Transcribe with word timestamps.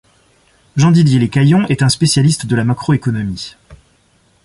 Jean-Didier 0.77 1.19
Lécaillon 1.19 1.67
est 1.67 1.83
un 1.83 1.89
spécialiste 1.89 2.47
de 2.47 2.55
la 2.55 2.63
macroéconomie. 2.63 3.53